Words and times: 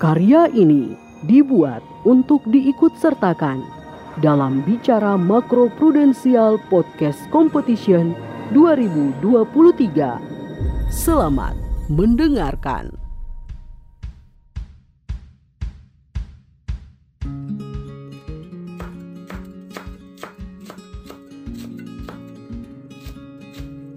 Karya 0.00 0.48
ini 0.56 0.96
dibuat 1.28 1.84
untuk 2.08 2.40
diikut 2.48 2.96
sertakan 2.96 3.60
dalam 4.24 4.64
Bicara 4.64 5.20
Makro 5.20 5.68
Prudensial 5.76 6.56
Podcast 6.72 7.20
Competition 7.28 8.16
2023. 8.56 9.20
Selamat 10.88 11.52
mendengarkan. 11.92 12.96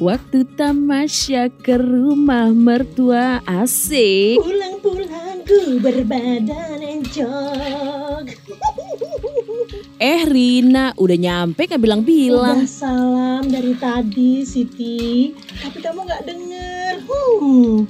Waktu 0.04 0.51
tamasya 0.60 1.47
ke 1.64 1.79
rumah 1.79 2.51
mertua 2.51 3.39
asik 3.47 4.43
Pulang-pulang 4.43 5.32
ku 5.43 5.78
berbadan 5.83 6.79
encok 6.79 8.25
Eh 10.04 10.28
Rina 10.28 10.92
udah 11.00 11.16
nyampe 11.16 11.64
gak 11.64 11.79
bilang-bilang? 11.79 12.60
Udah 12.60 12.68
salam 12.68 13.47
dari 13.47 13.71
tadi 13.79 14.43
Siti. 14.43 15.32
Tapi 15.64 15.79
kamu 15.79 16.04
gak 16.04 16.28
denger. 16.28 16.93
Hmm. 17.07 17.88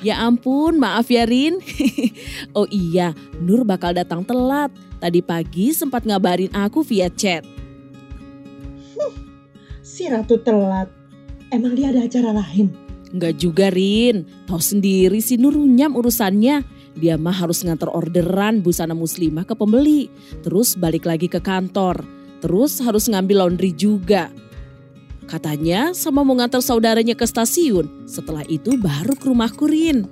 Ya 0.00 0.24
ampun 0.24 0.80
maaf 0.80 1.12
ya 1.12 1.28
Rin. 1.28 1.60
Oh 2.56 2.64
iya 2.72 3.12
Nur 3.44 3.68
bakal 3.68 3.92
datang 3.92 4.24
telat. 4.24 4.72
Tadi 5.04 5.20
pagi 5.20 5.76
sempat 5.76 6.08
ngabarin 6.08 6.48
aku 6.56 6.80
via 6.80 7.12
chat. 7.12 7.44
Si 9.84 10.08
Ratu 10.08 10.40
telat. 10.40 10.88
Emang 11.52 11.76
dia 11.76 11.92
ada 11.92 12.08
acara 12.08 12.32
lain? 12.32 12.72
Enggak 13.12 13.36
juga 13.36 13.68
Rin. 13.68 14.24
Tahu 14.48 14.60
sendiri 14.64 15.20
si 15.20 15.36
Nur 15.36 15.54
runyam 15.54 15.92
urusannya 15.92 16.64
dia 16.94 17.18
mah 17.18 17.34
harus 17.34 17.66
ngantar 17.66 17.90
orderan 17.90 18.62
busana 18.62 18.94
muslimah 18.94 19.42
ke 19.42 19.58
pembeli, 19.58 20.06
terus 20.46 20.78
balik 20.78 21.10
lagi 21.10 21.26
ke 21.26 21.42
kantor, 21.42 22.06
terus 22.38 22.78
harus 22.78 23.10
ngambil 23.10 23.46
laundry 23.46 23.74
juga. 23.74 24.30
Katanya 25.26 25.96
sama 25.96 26.22
mau 26.22 26.36
ngantar 26.38 26.62
saudaranya 26.62 27.18
ke 27.18 27.26
stasiun, 27.26 28.06
setelah 28.06 28.46
itu 28.46 28.78
baru 28.78 29.16
ke 29.18 29.26
rumah 29.26 29.50
Kurin. 29.50 30.06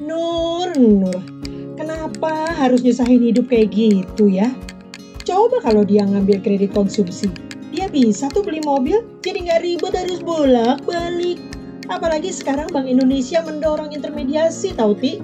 Nur, 0.00 0.70
Nur, 0.80 1.20
kenapa 1.76 2.56
harus 2.56 2.80
nyusahin 2.80 3.20
hidup 3.20 3.52
kayak 3.52 3.74
gitu 3.74 4.32
ya? 4.32 4.48
Coba 5.26 5.60
kalau 5.60 5.84
dia 5.84 6.06
ngambil 6.08 6.40
kredit 6.40 6.72
konsumsi, 6.72 7.28
dia 7.70 7.86
bisa 7.86 8.26
tuh 8.28 8.42
beli 8.42 8.60
mobil 8.66 9.02
jadi 9.22 9.38
nggak 9.46 9.60
ribet 9.62 9.94
harus 9.94 10.20
bolak 10.20 10.82
balik 10.84 11.38
apalagi 11.90 12.30
sekarang 12.30 12.70
Bank 12.70 12.86
Indonesia 12.86 13.42
mendorong 13.42 13.90
intermediasi 13.90 14.74
tau 14.78 14.94
Ti? 14.94 15.18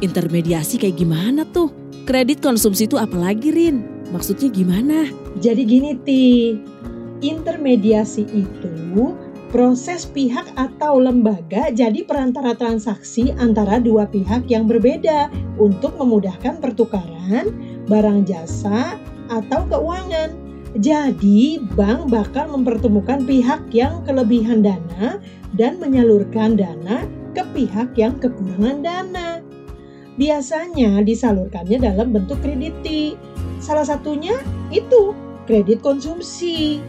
Intermediasi 0.00 0.80
kayak 0.80 0.96
gimana 0.96 1.44
tuh? 1.48 1.68
Kredit 2.08 2.40
konsumsi 2.40 2.88
itu 2.88 2.96
apalagi 2.96 3.52
Rin? 3.52 4.08
Maksudnya 4.08 4.48
gimana? 4.48 5.12
Jadi 5.36 5.62
gini 5.68 5.92
Ti. 6.00 6.56
Intermediasi 7.20 8.24
itu 8.30 9.12
proses 9.52 10.04
pihak 10.08 10.44
atau 10.56 11.00
lembaga 11.00 11.72
jadi 11.72 12.04
perantara 12.04 12.52
transaksi 12.52 13.32
antara 13.40 13.80
dua 13.80 14.04
pihak 14.04 14.44
yang 14.48 14.68
berbeda 14.68 15.32
untuk 15.56 15.96
memudahkan 15.96 16.60
pertukaran 16.60 17.48
barang 17.88 18.28
jasa 18.28 19.00
atau 19.32 19.64
keuangan 19.68 20.47
jadi, 20.76 21.64
bank 21.72 22.12
bakal 22.12 22.52
mempertemukan 22.52 23.24
pihak 23.24 23.72
yang 23.72 24.04
kelebihan 24.04 24.60
dana 24.60 25.16
dan 25.56 25.80
menyalurkan 25.80 26.60
dana 26.60 27.08
ke 27.32 27.40
pihak 27.56 27.96
yang 27.96 28.20
kekurangan 28.20 28.84
dana. 28.84 29.40
Biasanya 30.20 31.00
disalurkannya 31.00 31.80
dalam 31.80 32.12
bentuk 32.12 32.36
krediti. 32.44 33.16
Salah 33.64 33.86
satunya 33.88 34.36
itu 34.68 35.16
kredit 35.48 35.80
konsumsi. 35.80 36.84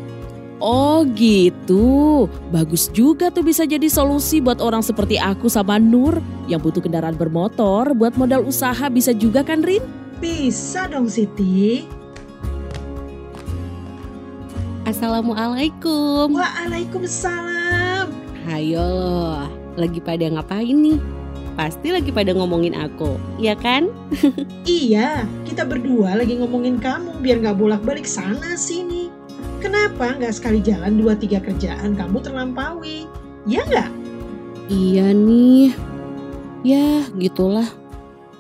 Oh 0.59 1.07
gitu, 1.15 2.27
bagus 2.51 2.91
juga 2.91 3.31
tuh 3.31 3.47
bisa 3.47 3.63
jadi 3.63 3.87
solusi 3.87 4.43
buat 4.43 4.59
orang 4.59 4.83
seperti 4.83 5.15
aku 5.15 5.47
sama 5.47 5.79
Nur 5.79 6.19
yang 6.51 6.59
butuh 6.59 6.83
kendaraan 6.83 7.15
bermotor 7.15 7.95
buat 7.95 8.19
modal 8.19 8.43
usaha 8.43 8.91
bisa 8.91 9.15
juga 9.15 9.39
kan 9.39 9.63
Rin? 9.63 9.79
Bisa 10.19 10.91
dong 10.91 11.07
Siti. 11.07 11.98
Assalamualaikum. 14.89 16.33
Waalaikumsalam. 16.33 18.09
Hayo 18.49 18.81
loh, 18.81 19.45
lagi 19.77 20.01
pada 20.01 20.25
ngapain 20.25 20.73
nih? 20.73 20.97
Pasti 21.53 21.93
lagi 21.93 22.09
pada 22.09 22.33
ngomongin 22.33 22.73
aku, 22.73 23.13
ya 23.37 23.53
kan? 23.53 23.93
iya, 24.65 25.29
kita 25.45 25.61
berdua 25.69 26.17
lagi 26.17 26.41
ngomongin 26.41 26.81
kamu 26.81 27.21
biar 27.21 27.37
gak 27.37 27.61
bolak-balik 27.61 28.09
sana 28.09 28.57
sini. 28.57 29.13
Kenapa 29.61 30.17
nggak 30.17 30.33
sekali 30.33 30.57
jalan 30.57 30.97
dua 30.97 31.13
tiga 31.13 31.37
kerjaan 31.37 31.93
kamu 31.93 32.25
terlampaui? 32.25 33.05
Ya 33.45 33.61
nggak? 33.69 33.93
Iya 34.73 35.13
nih. 35.13 35.69
Ya, 36.65 37.05
gitulah. 37.13 37.69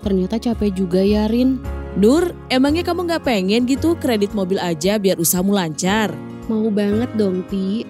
Ternyata 0.01 0.41
capek 0.41 0.73
juga 0.73 1.05
ya, 1.05 1.29
Rin. 1.29 1.61
Nur, 1.93 2.33
emangnya 2.49 2.81
kamu 2.81 3.05
nggak 3.05 3.21
pengen 3.21 3.69
gitu 3.69 3.93
kredit 4.01 4.33
mobil 4.33 4.57
aja 4.57 4.97
biar 4.97 5.21
usahamu 5.21 5.53
lancar? 5.53 6.09
Mau 6.49 6.73
banget 6.73 7.13
dong, 7.13 7.45
Ti. 7.45 7.85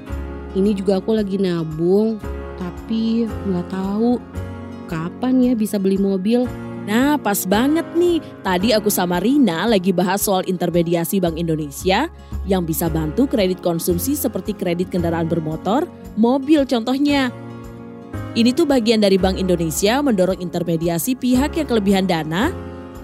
Ini 0.51 0.75
juga 0.75 0.99
aku 0.99 1.15
lagi 1.15 1.39
nabung, 1.39 2.19
tapi 2.59 3.23
nggak 3.23 3.71
tahu 3.71 4.19
kapan 4.91 5.39
ya 5.39 5.53
bisa 5.55 5.79
beli 5.79 5.95
mobil. 5.95 6.43
Nah, 6.83 7.15
pas 7.15 7.47
banget 7.47 7.87
nih. 7.95 8.19
Tadi 8.43 8.75
aku 8.75 8.91
sama 8.91 9.23
Rina 9.23 9.63
lagi 9.63 9.95
bahas 9.95 10.27
soal 10.27 10.43
intermediasi 10.43 11.23
Bank 11.23 11.39
Indonesia 11.39 12.11
yang 12.43 12.67
bisa 12.67 12.91
bantu 12.91 13.31
kredit 13.31 13.63
konsumsi 13.63 14.19
seperti 14.19 14.51
kredit 14.51 14.91
kendaraan 14.91 15.31
bermotor, 15.31 15.87
mobil 16.19 16.67
contohnya. 16.67 17.31
Ini 18.35 18.51
tuh 18.51 18.67
bagian 18.67 18.99
dari 18.99 19.15
Bank 19.15 19.39
Indonesia 19.39 20.03
mendorong 20.03 20.43
intermediasi 20.43 21.15
pihak 21.15 21.55
yang 21.55 21.67
kelebihan 21.69 22.05
dana 22.11 22.51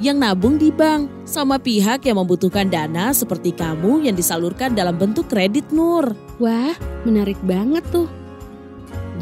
yang 0.04 0.20
nabung 0.20 0.60
di 0.60 0.76
bank 0.76 1.08
sama 1.24 1.56
pihak 1.56 2.04
yang 2.04 2.20
membutuhkan 2.20 2.68
dana 2.68 3.16
seperti 3.16 3.56
kamu 3.56 4.04
yang 4.04 4.16
disalurkan 4.16 4.76
dalam 4.76 5.00
bentuk 5.00 5.32
kredit 5.32 5.72
Nur. 5.72 6.12
Wah, 6.40 6.76
menarik 7.08 7.40
banget 7.48 7.84
tuh. 7.96 8.12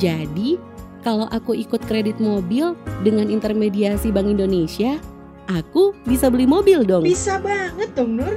Jadi, 0.02 0.58
kalau 1.06 1.30
aku 1.30 1.54
ikut 1.54 1.84
kredit 1.86 2.18
mobil 2.18 2.74
dengan 3.06 3.30
intermediasi 3.30 4.10
Bank 4.10 4.34
Indonesia, 4.34 4.98
aku 5.46 5.94
bisa 6.10 6.34
beli 6.34 6.50
mobil 6.50 6.82
dong. 6.82 7.06
Bisa 7.06 7.38
banget 7.38 7.94
dong 7.94 8.18
Nur. 8.18 8.36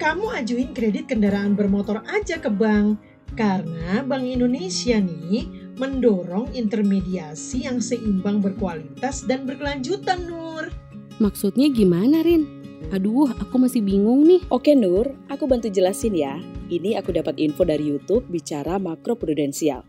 Kamu 0.00 0.32
ajuin 0.32 0.72
kredit 0.72 1.12
kendaraan 1.12 1.54
bermotor 1.54 2.02
aja 2.08 2.40
ke 2.40 2.50
bank. 2.50 2.98
Karena 3.38 4.02
Bank 4.02 4.26
Indonesia 4.26 4.98
nih 4.98 5.46
mendorong 5.78 6.50
intermediasi 6.50 7.62
yang 7.62 7.78
seimbang 7.78 8.42
berkualitas 8.42 9.22
dan 9.22 9.46
berkelanjutan 9.46 10.26
Nur. 10.26 10.89
Maksudnya 11.20 11.68
gimana 11.68 12.24
Rin? 12.24 12.48
Aduh, 12.96 13.28
aku 13.28 13.60
masih 13.60 13.84
bingung 13.84 14.24
nih. 14.24 14.40
Oke 14.48 14.72
Nur, 14.72 15.12
aku 15.28 15.44
bantu 15.44 15.68
jelasin 15.68 16.16
ya. 16.16 16.40
Ini 16.72 16.96
aku 16.96 17.12
dapat 17.12 17.36
info 17.36 17.68
dari 17.68 17.92
YouTube 17.92 18.24
bicara 18.32 18.80
makro 18.80 19.20
prudensial. 19.20 19.84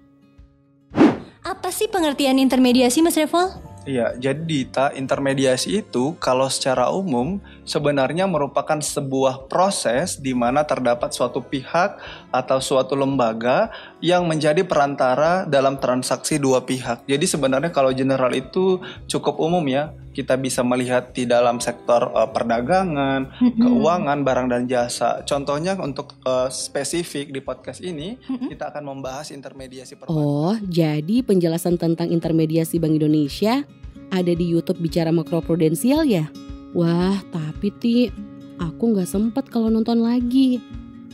Apa 1.41 1.71
sih 1.71 1.87
pengertian 1.87 2.35
intermediasi 2.35 2.99
Mas 2.99 3.15
Revol? 3.15 3.47
Iya, 3.81 4.13
jadi 4.13 4.43
Dita, 4.45 4.93
intermediasi 4.93 5.81
itu 5.81 6.13
kalau 6.21 6.45
secara 6.51 6.93
umum 6.93 7.41
sebenarnya 7.65 8.29
merupakan 8.29 8.77
sebuah 8.77 9.49
proses 9.49 10.21
di 10.21 10.37
mana 10.37 10.61
terdapat 10.67 11.09
suatu 11.09 11.41
pihak 11.41 11.97
atau 12.29 12.61
suatu 12.61 12.93
lembaga 12.93 13.73
yang 13.97 14.29
menjadi 14.29 14.61
perantara 14.61 15.49
dalam 15.49 15.81
transaksi 15.81 16.37
dua 16.37 16.61
pihak. 16.61 17.09
Jadi 17.09 17.25
sebenarnya 17.25 17.73
kalau 17.73 17.89
general 17.89 18.29
itu 18.37 18.77
cukup 19.09 19.41
umum 19.41 19.65
ya. 19.65 19.89
Kita 20.11 20.35
bisa 20.35 20.59
melihat 20.61 21.15
di 21.15 21.23
dalam 21.23 21.63
sektor 21.63 22.11
uh, 22.11 22.27
perdagangan, 22.27 23.31
mm-hmm. 23.31 23.63
keuangan, 23.63 24.19
barang 24.27 24.47
dan 24.51 24.63
jasa. 24.67 25.23
Contohnya 25.23 25.79
untuk 25.79 26.19
uh, 26.27 26.51
spesifik 26.51 27.31
di 27.31 27.39
podcast 27.39 27.79
ini 27.79 28.19
mm-hmm. 28.19 28.51
kita 28.51 28.75
akan 28.75 28.91
membahas 28.91 29.31
intermediasi 29.31 29.95
perbankan. 29.95 30.19
Oh, 30.19 30.55
jadi 30.67 31.23
penjelasan 31.23 31.79
tentang 31.79 32.11
intermediasi 32.11 32.75
Bank 32.77 32.99
Indonesia 32.99 33.63
ada 34.11 34.31
di 34.35 34.45
YouTube 34.51 34.83
bicara 34.83 35.15
makroprudensial 35.15 36.03
ya? 36.03 36.27
Wah, 36.75 37.15
tapi 37.31 37.71
Ti, 37.71 38.11
aku 38.59 38.91
nggak 38.91 39.07
sempet 39.07 39.47
kalau 39.47 39.71
nonton 39.71 40.03
lagi. 40.03 40.59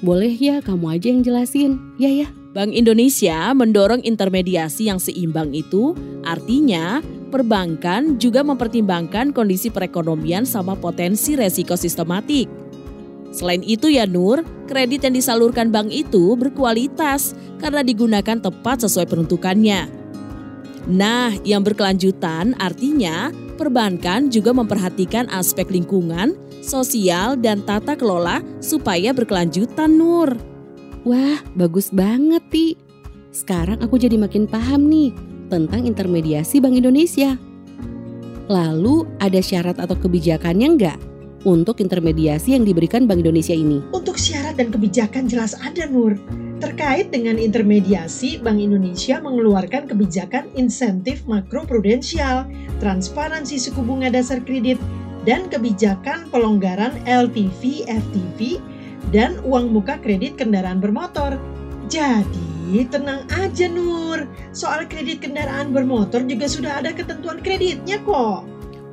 Boleh 0.01 0.29
ya 0.33 0.61
kamu 0.61 0.97
aja 0.97 1.07
yang 1.09 1.21
jelasin, 1.25 1.97
ya 1.97 2.09
ya. 2.09 2.29
Bank 2.57 2.73
Indonesia 2.73 3.53
mendorong 3.53 4.01
intermediasi 4.01 4.89
yang 4.89 4.97
seimbang 4.97 5.53
itu 5.53 5.93
artinya 6.25 7.05
perbankan 7.27 8.17
juga 8.17 8.41
mempertimbangkan 8.41 9.35
kondisi 9.35 9.67
perekonomian 9.69 10.47
sama 10.47 10.73
potensi 10.73 11.35
resiko 11.35 11.75
sistematik. 11.75 12.47
Selain 13.35 13.61
itu 13.61 13.91
ya 13.91 14.07
Nur, 14.07 14.41
kredit 14.65 15.03
yang 15.05 15.13
disalurkan 15.13 15.69
bank 15.69 15.91
itu 15.91 16.33
berkualitas 16.39 17.35
karena 17.59 17.83
digunakan 17.83 18.39
tepat 18.39 18.87
sesuai 18.87 19.05
peruntukannya. 19.05 19.85
Nah, 20.87 21.35
yang 21.43 21.67
berkelanjutan 21.67 22.55
artinya 22.57 23.35
perbankan 23.59 24.31
juga 24.31 24.55
memperhatikan 24.55 25.27
aspek 25.29 25.67
lingkungan, 25.67 26.39
sosial, 26.63 27.35
dan 27.35 27.59
tata 27.67 27.99
kelola 27.99 28.39
supaya 28.63 29.11
berkelanjutan 29.11 29.91
Nur. 29.99 30.39
Wah, 31.03 31.43
bagus 31.53 31.91
banget, 31.91 32.41
Ti. 32.47 32.67
Sekarang 33.35 33.83
aku 33.83 33.99
jadi 33.99 34.15
makin 34.15 34.47
paham 34.47 34.87
nih 34.89 35.26
tentang 35.47 35.87
intermediasi 35.87 36.59
Bank 36.59 36.75
Indonesia. 36.77 37.35
Lalu 38.47 39.03
ada 39.19 39.43
syarat 39.43 39.75
atau 39.75 39.99
kebijakannya 39.99 40.67
nggak 40.79 40.97
untuk 41.43 41.79
intermediasi 41.79 42.55
yang 42.55 42.67
diberikan 42.67 43.07
Bank 43.07 43.23
Indonesia 43.23 43.55
ini? 43.55 43.83
Untuk 43.95 44.19
syarat 44.19 44.59
dan 44.59 44.71
kebijakan 44.71 45.31
jelas 45.31 45.55
ada 45.59 45.87
Nur. 45.87 46.15
Terkait 46.57 47.13
dengan 47.13 47.37
intermediasi, 47.37 48.41
Bank 48.41 48.57
Indonesia 48.57 49.21
mengeluarkan 49.21 49.85
kebijakan 49.85 50.49
insentif 50.57 51.21
makroprudensial, 51.29 52.49
transparansi 52.81 53.61
suku 53.61 53.79
bunga 53.85 54.09
dasar 54.09 54.41
kredit, 54.41 54.81
dan 55.27 55.45
kebijakan 55.51 56.31
pelonggaran 56.33 56.97
LTV, 57.05 57.85
FTV, 57.85 58.57
dan 59.13 59.37
uang 59.45 59.69
muka 59.69 60.01
kredit 60.01 60.39
kendaraan 60.39 60.81
bermotor. 60.81 61.37
Jadi 61.87 62.56
tenang 62.91 63.23
aja 63.31 63.71
Nur, 63.71 64.27
soal 64.51 64.83
kredit 64.91 65.23
kendaraan 65.23 65.71
bermotor 65.71 66.27
juga 66.27 66.51
sudah 66.51 66.83
ada 66.83 66.91
ketentuan 66.91 67.39
kreditnya 67.39 68.03
kok. 68.03 68.43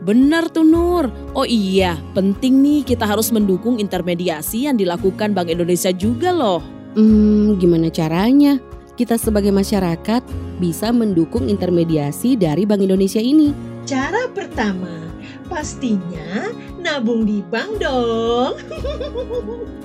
Benar 0.05 0.53
tuh 0.53 0.62
Nur. 0.62 1.11
Oh 1.35 1.49
iya, 1.49 1.99
penting 2.15 2.62
nih 2.62 2.81
kita 2.87 3.09
harus 3.09 3.35
mendukung 3.35 3.82
intermediasi 3.82 4.71
yang 4.71 4.79
dilakukan 4.79 5.35
Bank 5.35 5.50
Indonesia 5.50 5.91
juga 5.91 6.31
loh. 6.31 6.62
Hmm, 6.94 7.59
gimana 7.59 7.91
caranya? 7.91 8.62
Kita 8.94 9.19
sebagai 9.19 9.50
masyarakat 9.50 10.23
bisa 10.62 10.94
mendukung 10.94 11.50
intermediasi 11.50 12.38
dari 12.38 12.62
Bank 12.62 12.87
Indonesia 12.87 13.19
ini. 13.19 13.50
Cara 13.82 14.31
pertama, 14.31 15.11
pastinya 15.50 16.53
nabung 16.79 17.26
di 17.26 17.43
bank 17.43 17.82
dong. 17.82 18.55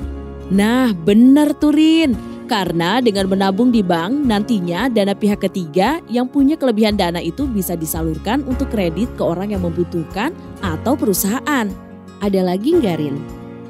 Nah, 0.50 0.98
benar 0.98 1.54
Turin. 1.54 2.18
Karena 2.50 2.98
dengan 2.98 3.30
menabung 3.30 3.70
di 3.70 3.86
bank, 3.86 4.26
nantinya 4.26 4.90
dana 4.90 5.14
pihak 5.14 5.46
ketiga 5.46 6.02
yang 6.10 6.26
punya 6.26 6.58
kelebihan 6.58 6.98
dana 6.98 7.22
itu 7.22 7.46
bisa 7.46 7.78
disalurkan 7.78 8.42
untuk 8.50 8.74
kredit 8.74 9.06
ke 9.14 9.22
orang 9.22 9.54
yang 9.54 9.62
membutuhkan 9.62 10.34
atau 10.66 10.98
perusahaan. 10.98 11.70
Ada 12.26 12.42
lagi 12.42 12.74
nggak 12.74 12.98
Rin? 12.98 13.22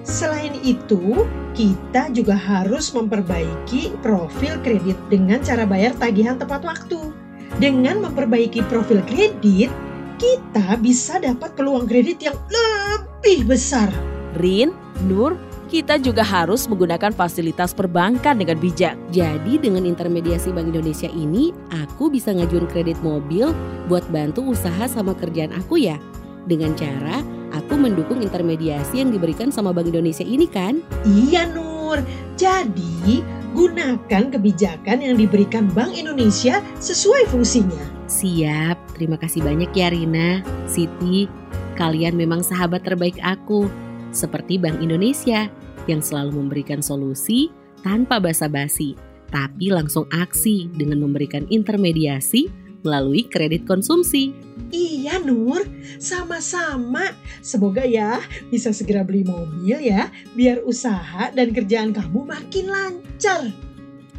Selain 0.08 0.56
itu, 0.64 1.28
kita 1.60 2.08
juga 2.16 2.40
harus 2.40 2.96
memperbaiki 2.96 4.00
profil 4.00 4.56
kredit 4.64 4.96
dengan 5.12 5.44
cara 5.44 5.68
bayar 5.68 5.92
tagihan 6.00 6.40
tepat 6.40 6.64
waktu. 6.64 7.12
Dengan 7.60 8.00
memperbaiki 8.08 8.64
profil 8.72 9.04
kredit, 9.04 9.68
kita 10.16 10.80
bisa 10.80 11.20
dapat 11.20 11.52
peluang 11.60 11.84
kredit 11.84 12.24
yang 12.24 12.40
lebih 12.48 13.44
besar. 13.44 13.92
Rin, 14.40 14.72
Nur, 15.04 15.36
kita 15.70 16.02
juga 16.02 16.26
harus 16.26 16.66
menggunakan 16.66 17.14
fasilitas 17.14 17.78
perbankan 17.78 18.42
dengan 18.42 18.58
bijak. 18.58 18.98
Jadi 19.14 19.62
dengan 19.62 19.86
intermediasi 19.86 20.50
Bank 20.50 20.74
Indonesia 20.74 21.08
ini, 21.14 21.54
aku 21.70 22.10
bisa 22.10 22.34
ngajuin 22.34 22.66
kredit 22.66 22.98
mobil 23.06 23.54
buat 23.86 24.02
bantu 24.10 24.50
usaha 24.50 24.90
sama 24.90 25.14
kerjaan 25.14 25.54
aku 25.54 25.78
ya. 25.78 26.02
Dengan 26.50 26.74
cara 26.74 27.22
aku 27.54 27.78
mendukung 27.78 28.26
intermediasi 28.26 29.06
yang 29.06 29.14
diberikan 29.14 29.54
sama 29.54 29.70
Bank 29.70 29.94
Indonesia 29.94 30.26
ini 30.26 30.50
kan? 30.50 30.82
Iya 31.06 31.54
Nur, 31.54 32.02
jadi 32.34 33.22
gunakan 33.54 34.24
kebijakan 34.34 35.06
yang 35.06 35.22
diberikan 35.22 35.70
Bank 35.78 35.94
Indonesia 35.94 36.66
sesuai 36.82 37.30
fungsinya. 37.30 38.10
Siap, 38.10 38.98
terima 38.98 39.22
kasih 39.22 39.46
banyak 39.46 39.70
ya 39.78 39.94
Rina, 39.94 40.42
Siti. 40.66 41.30
Kalian 41.78 42.18
memang 42.18 42.42
sahabat 42.42 42.82
terbaik 42.82 43.22
aku 43.22 43.70
seperti 44.10 44.58
Bank 44.58 44.82
Indonesia 44.82 45.48
yang 45.88 46.04
selalu 46.04 46.42
memberikan 46.42 46.84
solusi 46.84 47.54
tanpa 47.86 48.20
basa-basi, 48.20 48.98
tapi 49.32 49.72
langsung 49.72 50.10
aksi 50.12 50.68
dengan 50.76 51.06
memberikan 51.06 51.48
intermediasi 51.48 52.52
melalui 52.84 53.28
kredit 53.28 53.68
konsumsi. 53.68 54.32
Iya 54.72 55.20
Nur, 55.24 55.64
sama-sama. 56.00 57.12
Semoga 57.44 57.84
ya 57.84 58.24
bisa 58.48 58.72
segera 58.72 59.04
beli 59.04 59.28
mobil 59.28 59.80
ya, 59.80 60.08
biar 60.36 60.64
usaha 60.64 61.32
dan 61.32 61.52
kerjaan 61.52 61.92
kamu 61.92 62.28
makin 62.28 62.66
lancar. 62.72 63.52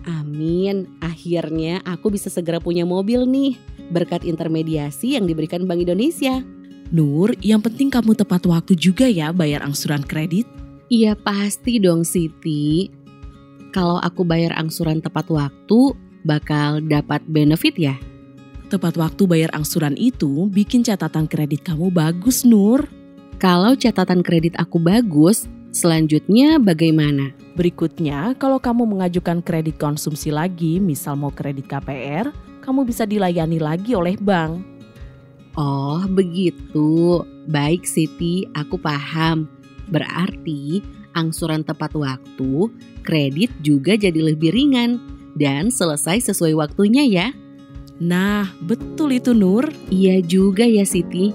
Amin, 0.09 0.89
akhirnya 1.05 1.85
aku 1.85 2.09
bisa 2.17 2.33
segera 2.33 2.57
punya 2.57 2.89
mobil 2.89 3.29
nih 3.29 3.61
berkat 3.93 4.25
intermediasi 4.25 5.19
yang 5.19 5.29
diberikan 5.29 5.69
Bank 5.69 5.85
Indonesia. 5.85 6.41
Nur, 6.91 7.37
yang 7.45 7.63
penting 7.63 7.93
kamu 7.93 8.19
tepat 8.19 8.43
waktu 8.49 8.75
juga 8.75 9.07
ya 9.07 9.31
bayar 9.31 9.63
angsuran 9.63 10.03
kredit. 10.03 10.49
Iya 10.91 11.15
pasti 11.15 11.79
dong 11.79 12.03
Siti. 12.03 12.91
Kalau 13.71 14.03
aku 14.03 14.27
bayar 14.27 14.59
angsuran 14.59 14.99
tepat 14.99 15.31
waktu, 15.31 15.95
bakal 16.27 16.83
dapat 16.83 17.23
benefit 17.31 17.79
ya? 17.79 17.95
Tepat 18.67 18.99
waktu 18.99 19.23
bayar 19.31 19.55
angsuran 19.55 19.95
itu 19.95 20.51
bikin 20.51 20.83
catatan 20.83 21.31
kredit 21.31 21.63
kamu 21.63 21.95
bagus, 21.95 22.43
Nur. 22.43 22.91
Kalau 23.39 23.79
catatan 23.79 24.27
kredit 24.27 24.59
aku 24.59 24.83
bagus, 24.83 25.47
selanjutnya 25.71 26.59
bagaimana? 26.59 27.39
Berikutnya, 27.55 28.35
kalau 28.35 28.59
kamu 28.59 28.91
mengajukan 28.91 29.47
kredit 29.47 29.79
konsumsi 29.79 30.35
lagi, 30.35 30.83
misal 30.83 31.15
mau 31.15 31.31
kredit 31.31 31.71
KPR, 31.71 32.35
kamu 32.67 32.83
bisa 32.83 33.07
dilayani 33.07 33.63
lagi 33.63 33.95
oleh 33.95 34.19
bank. 34.19 34.59
Oh, 35.55 36.03
begitu. 36.11 37.23
Baik, 37.47 37.87
Siti, 37.87 38.51
aku 38.59 38.75
paham. 38.75 39.60
Berarti 39.91 40.81
angsuran 41.19 41.67
tepat 41.67 41.95
waktu, 41.99 42.71
kredit 43.03 43.51
juga 43.61 43.99
jadi 43.99 44.35
lebih 44.35 44.55
ringan 44.55 45.03
dan 45.35 45.71
selesai 45.71 46.31
sesuai 46.31 46.55
waktunya 46.59 47.05
ya. 47.07 47.29
Nah, 48.01 48.49
betul 48.65 49.13
itu 49.19 49.37
Nur. 49.37 49.69
Iya 49.93 50.25
juga 50.25 50.65
ya 50.65 50.89
Siti. 50.89 51.35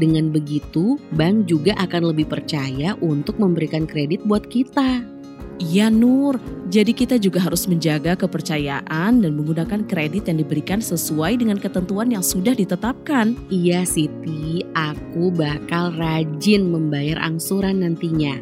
Dengan 0.00 0.32
begitu, 0.32 0.96
bank 1.14 1.46
juga 1.46 1.76
akan 1.76 2.10
lebih 2.14 2.26
percaya 2.26 2.96
untuk 3.04 3.36
memberikan 3.36 3.84
kredit 3.84 4.24
buat 4.24 4.48
kita. 4.48 5.19
Iya 5.60 5.92
Nur, 5.92 6.40
jadi 6.72 6.88
kita 6.96 7.20
juga 7.20 7.44
harus 7.44 7.68
menjaga 7.68 8.16
kepercayaan 8.16 9.20
dan 9.20 9.32
menggunakan 9.36 9.84
kredit 9.84 10.32
yang 10.32 10.40
diberikan 10.40 10.80
sesuai 10.80 11.36
dengan 11.36 11.60
ketentuan 11.60 12.08
yang 12.08 12.24
sudah 12.24 12.56
ditetapkan. 12.56 13.36
Iya 13.52 13.84
Siti, 13.84 14.64
aku 14.72 15.28
bakal 15.28 15.92
rajin 16.00 16.64
membayar 16.64 17.20
angsuran 17.20 17.84
nantinya. 17.84 18.40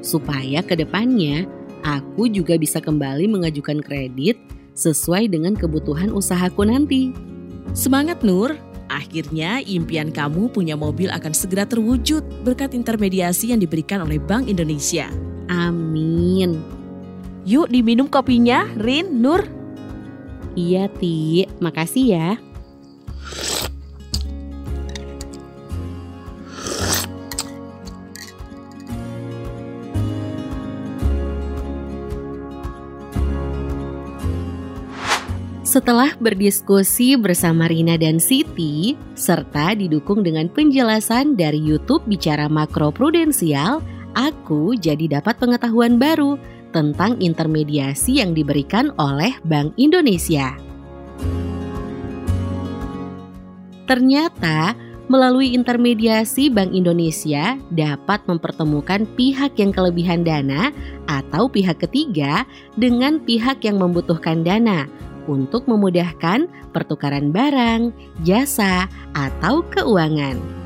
Supaya 0.00 0.64
ke 0.64 0.72
depannya 0.72 1.44
aku 1.84 2.32
juga 2.32 2.56
bisa 2.56 2.80
kembali 2.80 3.28
mengajukan 3.28 3.84
kredit 3.84 4.40
sesuai 4.72 5.28
dengan 5.28 5.52
kebutuhan 5.52 6.16
usahaku 6.16 6.64
nanti. 6.64 7.12
Semangat 7.76 8.24
Nur, 8.24 8.56
akhirnya 8.88 9.60
impian 9.68 10.08
kamu 10.08 10.48
punya 10.48 10.80
mobil 10.80 11.12
akan 11.12 11.36
segera 11.36 11.68
terwujud 11.68 12.24
berkat 12.40 12.72
intermediasi 12.72 13.52
yang 13.52 13.60
diberikan 13.60 14.00
oleh 14.00 14.16
Bank 14.16 14.48
Indonesia. 14.48 15.12
Amin. 15.94 16.58
Yuk 17.46 17.70
diminum 17.70 18.10
kopinya, 18.10 18.66
Rin, 18.74 19.22
Nur. 19.22 19.46
Iya, 20.58 20.90
Ti. 20.90 21.46
Makasih 21.62 22.06
ya. 22.10 22.28
Setelah 35.62 36.10
berdiskusi 36.18 37.14
bersama 37.14 37.70
Rina 37.70 37.94
dan 37.94 38.18
Siti, 38.18 38.98
serta 39.14 39.78
didukung 39.78 40.26
dengan 40.26 40.50
penjelasan 40.50 41.38
dari 41.38 41.62
YouTube 41.62 42.02
Bicara 42.06 42.50
Makro 42.50 42.90
Prudensial, 42.90 43.82
aku 44.14 44.78
jadi 44.78 45.20
dapat 45.20 45.36
pengetahuan 45.38 45.98
baru 45.98 46.38
tentang 46.74 47.22
intermediasi 47.22 48.18
yang 48.18 48.34
diberikan 48.34 48.90
oleh 48.98 49.38
Bank 49.46 49.78
Indonesia. 49.78 50.58
Ternyata, 53.84 54.74
melalui 55.06 55.52
intermediasi 55.52 56.48
Bank 56.48 56.72
Indonesia 56.72 57.60
dapat 57.70 58.24
mempertemukan 58.24 59.04
pihak 59.14 59.60
yang 59.60 59.70
kelebihan 59.70 60.24
dana 60.24 60.72
atau 61.04 61.46
pihak 61.46 61.84
ketiga 61.84 62.48
dengan 62.80 63.20
pihak 63.20 63.60
yang 63.62 63.76
membutuhkan 63.76 64.40
dana 64.40 64.88
untuk 65.28 65.68
memudahkan 65.68 66.48
pertukaran 66.72 67.32
barang, 67.32 67.92
jasa, 68.24 68.88
atau 69.12 69.64
keuangan. 69.72 70.63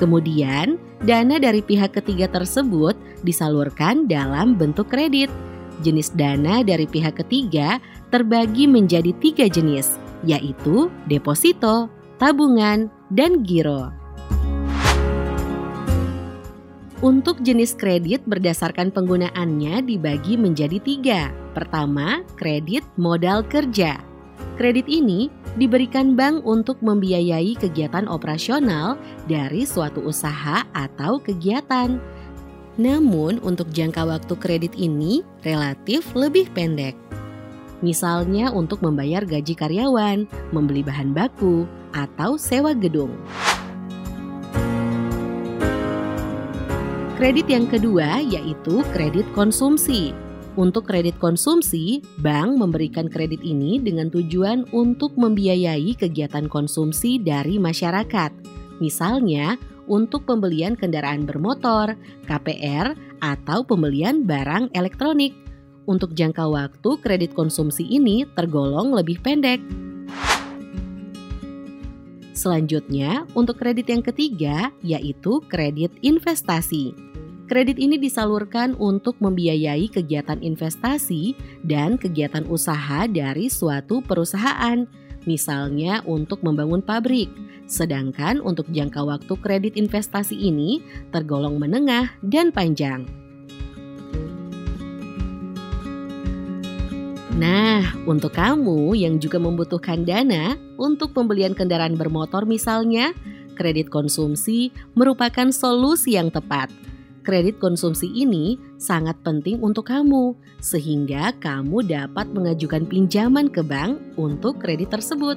Kemudian, 0.00 0.80
dana 1.04 1.36
dari 1.36 1.60
pihak 1.60 1.92
ketiga 1.92 2.24
tersebut 2.32 2.96
disalurkan 3.20 4.08
dalam 4.08 4.56
bentuk 4.56 4.88
kredit. 4.88 5.28
Jenis 5.84 6.16
dana 6.16 6.64
dari 6.64 6.88
pihak 6.88 7.20
ketiga 7.20 7.76
terbagi 8.08 8.64
menjadi 8.64 9.12
tiga 9.20 9.44
jenis, 9.44 10.00
yaitu 10.24 10.88
deposito, 11.04 11.92
tabungan, 12.16 12.88
dan 13.12 13.44
giro. 13.44 13.92
Untuk 17.04 17.44
jenis 17.44 17.76
kredit 17.76 18.24
berdasarkan 18.24 18.92
penggunaannya 18.92 19.84
dibagi 19.84 20.36
menjadi 20.40 20.80
tiga. 20.80 21.20
Pertama, 21.52 22.24
kredit 22.40 22.84
modal 22.96 23.44
kerja. 23.44 24.00
Kredit 24.60 24.84
ini 24.84 25.32
diberikan 25.58 26.14
bank 26.14 26.46
untuk 26.46 26.78
membiayai 26.84 27.58
kegiatan 27.58 28.06
operasional 28.06 28.94
dari 29.26 29.66
suatu 29.66 30.04
usaha 30.04 30.62
atau 30.70 31.18
kegiatan. 31.18 31.98
Namun, 32.78 33.42
untuk 33.42 33.68
jangka 33.74 34.06
waktu 34.06 34.34
kredit 34.38 34.72
ini 34.78 35.26
relatif 35.42 36.06
lebih 36.14 36.48
pendek. 36.54 36.94
Misalnya 37.80 38.52
untuk 38.52 38.84
membayar 38.84 39.24
gaji 39.24 39.56
karyawan, 39.56 40.28
membeli 40.52 40.84
bahan 40.84 41.16
baku, 41.16 41.64
atau 41.96 42.38
sewa 42.38 42.76
gedung. 42.76 43.10
Kredit 47.20 47.52
yang 47.52 47.68
kedua 47.68 48.24
yaitu 48.24 48.80
kredit 48.96 49.28
konsumsi. 49.36 50.16
Untuk 50.60 50.92
kredit 50.92 51.16
konsumsi, 51.16 52.04
bank 52.20 52.60
memberikan 52.60 53.08
kredit 53.08 53.40
ini 53.40 53.80
dengan 53.80 54.12
tujuan 54.12 54.68
untuk 54.76 55.16
membiayai 55.16 55.96
kegiatan 55.96 56.52
konsumsi 56.52 57.16
dari 57.16 57.56
masyarakat. 57.56 58.28
Misalnya, 58.76 59.56
untuk 59.88 60.28
pembelian 60.28 60.76
kendaraan 60.76 61.24
bermotor, 61.24 61.96
KPR, 62.28 62.92
atau 63.24 63.64
pembelian 63.64 64.28
barang 64.28 64.76
elektronik. 64.76 65.32
Untuk 65.88 66.12
jangka 66.12 66.44
waktu 66.44 66.90
kredit 67.00 67.32
konsumsi 67.32 67.88
ini 67.88 68.28
tergolong 68.36 68.92
lebih 68.92 69.16
pendek. 69.24 69.64
Selanjutnya, 72.36 73.24
untuk 73.32 73.56
kredit 73.56 73.88
yang 73.88 74.04
ketiga 74.04 74.68
yaitu 74.84 75.40
kredit 75.48 75.88
investasi. 76.04 77.09
Kredit 77.50 77.82
ini 77.82 77.98
disalurkan 77.98 78.78
untuk 78.78 79.18
membiayai 79.18 79.90
kegiatan 79.90 80.38
investasi 80.38 81.34
dan 81.66 81.98
kegiatan 81.98 82.46
usaha 82.46 83.10
dari 83.10 83.50
suatu 83.50 83.98
perusahaan, 84.06 84.86
misalnya 85.26 85.98
untuk 86.06 86.46
membangun 86.46 86.78
pabrik. 86.78 87.26
Sedangkan 87.66 88.38
untuk 88.38 88.70
jangka 88.70 89.02
waktu 89.02 89.34
kredit 89.42 89.74
investasi 89.74 90.38
ini 90.38 90.78
tergolong 91.10 91.58
menengah 91.58 92.14
dan 92.22 92.54
panjang. 92.54 93.10
Nah, 97.34 97.82
untuk 98.06 98.30
kamu 98.38 98.94
yang 98.94 99.18
juga 99.18 99.42
membutuhkan 99.42 100.06
dana 100.06 100.54
untuk 100.78 101.18
pembelian 101.18 101.58
kendaraan 101.58 101.98
bermotor 101.98 102.46
misalnya, 102.46 103.10
kredit 103.58 103.90
konsumsi 103.90 104.70
merupakan 104.94 105.50
solusi 105.50 106.14
yang 106.14 106.30
tepat 106.30 106.70
Kredit 107.20 107.60
konsumsi 107.60 108.08
ini 108.08 108.56
sangat 108.80 109.20
penting 109.20 109.60
untuk 109.60 109.92
kamu, 109.92 110.32
sehingga 110.64 111.36
kamu 111.36 111.84
dapat 111.84 112.32
mengajukan 112.32 112.88
pinjaman 112.88 113.52
ke 113.52 113.60
bank 113.60 114.00
untuk 114.16 114.56
kredit 114.56 114.88
tersebut. 114.88 115.36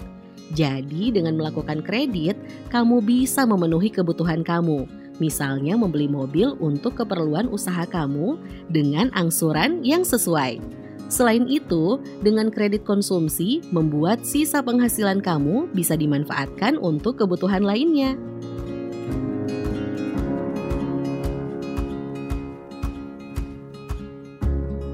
Jadi, 0.55 1.11
dengan 1.11 1.35
melakukan 1.35 1.83
kredit, 1.83 2.39
kamu 2.71 3.03
bisa 3.03 3.43
memenuhi 3.43 3.91
kebutuhan 3.91 4.47
kamu, 4.47 4.87
misalnya 5.19 5.75
membeli 5.75 6.07
mobil 6.07 6.55
untuk 6.63 7.03
keperluan 7.03 7.51
usaha 7.51 7.83
kamu 7.83 8.39
dengan 8.71 9.11
angsuran 9.11 9.83
yang 9.83 10.07
sesuai. 10.07 10.63
Selain 11.11 11.45
itu, 11.51 11.99
dengan 12.23 12.47
kredit 12.47 12.87
konsumsi, 12.87 13.59
membuat 13.75 14.23
sisa 14.23 14.63
penghasilan 14.63 15.19
kamu 15.19 15.67
bisa 15.75 15.99
dimanfaatkan 15.99 16.79
untuk 16.79 17.19
kebutuhan 17.19 17.61
lainnya. 17.61 18.15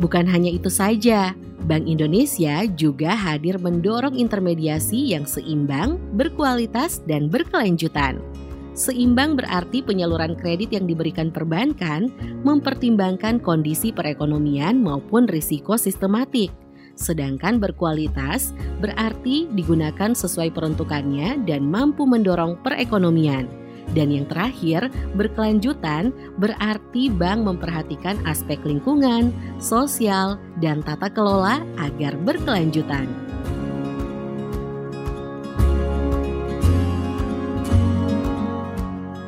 Bukan 0.10 0.26
hanya 0.26 0.50
itu 0.50 0.74
saja, 0.74 1.38
Bank 1.70 1.86
Indonesia 1.86 2.66
juga 2.74 3.14
hadir 3.14 3.62
mendorong 3.62 4.18
intermediasi 4.18 5.14
yang 5.14 5.30
seimbang, 5.30 6.02
berkualitas, 6.18 7.06
dan 7.06 7.30
berkelanjutan. 7.30 8.18
Seimbang 8.74 9.38
berarti 9.38 9.86
penyaluran 9.86 10.34
kredit 10.34 10.74
yang 10.74 10.90
diberikan 10.90 11.30
perbankan 11.30 12.10
mempertimbangkan 12.42 13.38
kondisi 13.38 13.94
perekonomian 13.94 14.82
maupun 14.82 15.30
risiko 15.30 15.78
sistematik. 15.78 16.50
Sedangkan 16.98 17.62
berkualitas 17.62 18.50
berarti 18.82 19.46
digunakan 19.54 20.18
sesuai 20.18 20.58
peruntukannya 20.58 21.46
dan 21.46 21.70
mampu 21.70 22.10
mendorong 22.10 22.58
perekonomian. 22.66 23.59
Dan 23.98 24.14
yang 24.14 24.30
terakhir, 24.30 24.94
berkelanjutan 25.18 26.14
berarti 26.38 27.10
bank 27.10 27.42
memperhatikan 27.46 28.22
aspek 28.30 28.62
lingkungan, 28.62 29.34
sosial, 29.58 30.38
dan 30.62 30.86
tata 30.86 31.10
kelola 31.10 31.66
agar 31.82 32.14
berkelanjutan. 32.22 33.10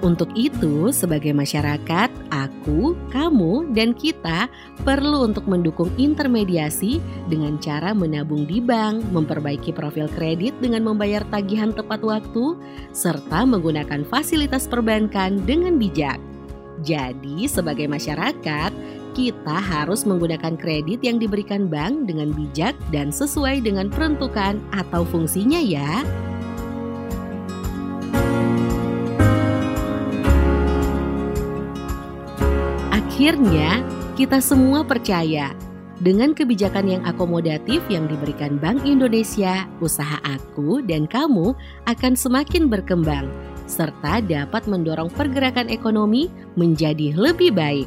Untuk 0.02 0.34
itu, 0.34 0.90
sebagai 0.90 1.30
masyarakat, 1.30 2.10
aku, 2.48 2.98
kamu, 3.14 3.74
dan 3.76 3.92
kita 3.94 4.50
perlu 4.82 5.28
untuk 5.28 5.46
mendukung 5.46 5.92
intermediasi 6.00 7.04
dengan 7.28 7.60
cara 7.62 7.92
menabung 7.92 8.48
di 8.48 8.58
bank, 8.64 9.06
memperbaiki 9.14 9.76
profil 9.76 10.10
kredit 10.14 10.56
dengan 10.64 10.88
membayar 10.88 11.22
tagihan 11.30 11.76
tepat 11.76 12.02
waktu, 12.02 12.58
serta 12.96 13.44
menggunakan 13.46 14.08
fasilitas 14.08 14.66
perbankan 14.66 15.44
dengan 15.44 15.78
bijak. 15.78 16.18
Jadi, 16.82 17.46
sebagai 17.46 17.86
masyarakat, 17.86 18.72
kita 19.12 19.58
harus 19.60 20.08
menggunakan 20.08 20.56
kredit 20.56 21.04
yang 21.04 21.20
diberikan 21.20 21.68
bank 21.68 22.08
dengan 22.08 22.32
bijak 22.32 22.74
dan 22.96 23.12
sesuai 23.12 23.60
dengan 23.62 23.92
peruntukan 23.92 24.58
atau 24.72 25.04
fungsinya, 25.04 25.60
ya. 25.60 26.02
Akhirnya, 33.22 33.86
kita 34.18 34.42
semua 34.42 34.82
percaya 34.82 35.54
dengan 36.02 36.34
kebijakan 36.34 36.90
yang 36.90 37.04
akomodatif 37.06 37.78
yang 37.86 38.10
diberikan 38.10 38.58
Bank 38.58 38.82
Indonesia, 38.82 39.70
usaha 39.78 40.18
aku 40.26 40.82
dan 40.82 41.06
kamu 41.06 41.54
akan 41.86 42.18
semakin 42.18 42.66
berkembang 42.66 43.30
serta 43.70 44.26
dapat 44.26 44.66
mendorong 44.66 45.14
pergerakan 45.14 45.70
ekonomi 45.70 46.34
menjadi 46.58 47.14
lebih 47.14 47.54
baik. 47.54 47.86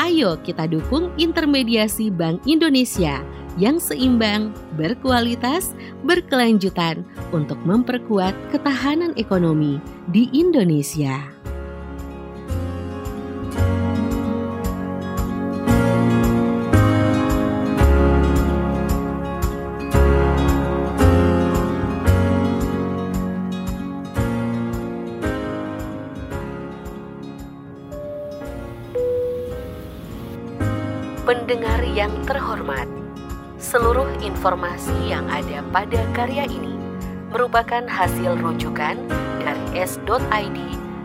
Ayo 0.00 0.40
kita 0.40 0.64
dukung 0.64 1.12
intermediasi 1.20 2.08
Bank 2.08 2.40
Indonesia 2.48 3.20
yang 3.60 3.76
seimbang, 3.76 4.48
berkualitas, 4.80 5.76
berkelanjutan 6.08 7.04
untuk 7.36 7.60
memperkuat 7.68 8.32
ketahanan 8.48 9.12
ekonomi 9.20 9.76
di 10.08 10.32
Indonesia. 10.32 11.33
Pendengar 31.24 31.80
yang 31.96 32.12
terhormat, 32.28 32.84
seluruh 33.56 34.04
informasi 34.20 34.92
yang 35.08 35.24
ada 35.32 35.64
pada 35.72 36.04
karya 36.12 36.44
ini 36.44 36.76
merupakan 37.32 37.80
hasil 37.88 38.36
rujukan 38.44 39.00
dari 39.40 39.66
s.id 39.72 40.58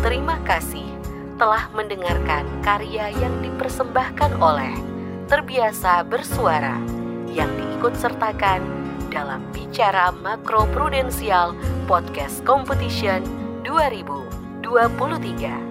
Terima 0.00 0.40
kasih 0.48 0.88
telah 1.36 1.68
mendengarkan 1.76 2.48
karya 2.64 3.12
yang 3.12 3.44
dipersembahkan 3.44 4.40
oleh 4.40 4.72
Terbiasa 5.28 6.00
Bersuara 6.08 6.80
yang 7.28 7.52
diikut 7.60 7.92
sertakan 7.92 8.79
dalam 9.10 9.42
Bicara 9.50 10.14
Makro 10.14 10.70
Prudensial 10.70 11.58
Podcast 11.90 12.46
Competition 12.46 13.26
2023. 13.66 15.69